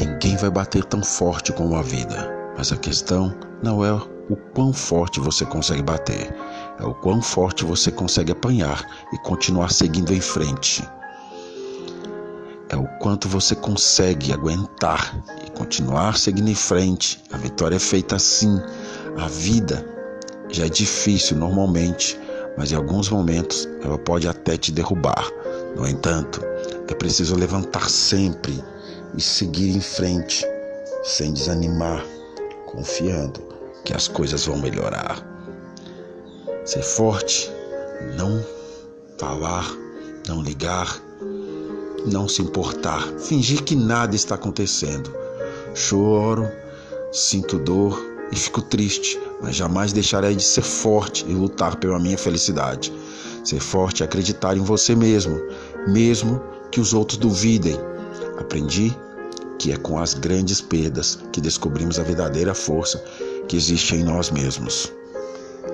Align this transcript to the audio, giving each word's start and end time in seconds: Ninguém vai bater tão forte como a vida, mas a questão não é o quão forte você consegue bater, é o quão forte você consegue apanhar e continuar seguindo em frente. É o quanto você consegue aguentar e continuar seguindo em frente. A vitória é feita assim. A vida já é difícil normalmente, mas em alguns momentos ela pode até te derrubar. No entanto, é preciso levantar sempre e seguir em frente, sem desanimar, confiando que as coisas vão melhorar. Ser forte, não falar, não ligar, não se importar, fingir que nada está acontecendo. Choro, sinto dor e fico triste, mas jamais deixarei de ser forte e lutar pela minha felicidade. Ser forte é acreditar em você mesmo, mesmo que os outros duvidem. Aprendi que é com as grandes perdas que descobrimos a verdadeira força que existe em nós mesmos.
Ninguém 0.00 0.34
vai 0.34 0.48
bater 0.48 0.82
tão 0.82 1.04
forte 1.04 1.52
como 1.52 1.76
a 1.76 1.82
vida, 1.82 2.54
mas 2.56 2.72
a 2.72 2.76
questão 2.78 3.36
não 3.62 3.84
é 3.84 3.92
o 3.92 4.36
quão 4.54 4.72
forte 4.72 5.20
você 5.20 5.44
consegue 5.44 5.82
bater, 5.82 6.34
é 6.78 6.84
o 6.86 6.94
quão 6.94 7.20
forte 7.20 7.66
você 7.66 7.90
consegue 7.90 8.32
apanhar 8.32 8.82
e 9.12 9.18
continuar 9.18 9.70
seguindo 9.70 10.14
em 10.14 10.20
frente. 10.22 10.82
É 12.70 12.76
o 12.76 12.86
quanto 12.98 13.28
você 13.28 13.54
consegue 13.54 14.32
aguentar 14.32 15.22
e 15.46 15.50
continuar 15.50 16.16
seguindo 16.16 16.48
em 16.48 16.54
frente. 16.54 17.22
A 17.30 17.36
vitória 17.36 17.76
é 17.76 17.80
feita 17.80 18.16
assim. 18.16 18.58
A 19.18 19.28
vida 19.28 19.86
já 20.48 20.64
é 20.64 20.70
difícil 20.70 21.36
normalmente, 21.36 22.18
mas 22.56 22.72
em 22.72 22.74
alguns 22.74 23.10
momentos 23.10 23.68
ela 23.84 23.98
pode 23.98 24.26
até 24.26 24.56
te 24.56 24.72
derrubar. 24.72 25.30
No 25.76 25.86
entanto, 25.86 26.40
é 26.88 26.94
preciso 26.94 27.36
levantar 27.36 27.90
sempre 27.90 28.64
e 29.16 29.20
seguir 29.20 29.76
em 29.76 29.80
frente, 29.80 30.46
sem 31.02 31.32
desanimar, 31.32 32.04
confiando 32.66 33.40
que 33.84 33.94
as 33.94 34.08
coisas 34.08 34.46
vão 34.46 34.58
melhorar. 34.58 35.26
Ser 36.64 36.82
forte, 36.82 37.50
não 38.16 38.44
falar, 39.18 39.66
não 40.28 40.42
ligar, 40.42 41.00
não 42.06 42.28
se 42.28 42.42
importar, 42.42 43.02
fingir 43.18 43.62
que 43.62 43.74
nada 43.74 44.14
está 44.14 44.34
acontecendo. 44.34 45.12
Choro, 45.74 46.48
sinto 47.12 47.58
dor 47.58 48.00
e 48.32 48.36
fico 48.36 48.62
triste, 48.62 49.20
mas 49.42 49.56
jamais 49.56 49.92
deixarei 49.92 50.34
de 50.34 50.42
ser 50.42 50.62
forte 50.62 51.24
e 51.28 51.32
lutar 51.32 51.76
pela 51.76 51.98
minha 51.98 52.18
felicidade. 52.18 52.92
Ser 53.44 53.60
forte 53.60 54.02
é 54.02 54.06
acreditar 54.06 54.56
em 54.56 54.62
você 54.62 54.94
mesmo, 54.94 55.40
mesmo 55.88 56.42
que 56.70 56.80
os 56.80 56.92
outros 56.94 57.18
duvidem. 57.18 57.76
Aprendi 58.40 58.96
que 59.58 59.72
é 59.72 59.76
com 59.76 59.98
as 59.98 60.14
grandes 60.14 60.60
perdas 60.60 61.18
que 61.30 61.40
descobrimos 61.40 61.98
a 61.98 62.02
verdadeira 62.02 62.54
força 62.54 62.98
que 63.46 63.56
existe 63.56 63.94
em 63.94 64.02
nós 64.02 64.30
mesmos. 64.30 64.90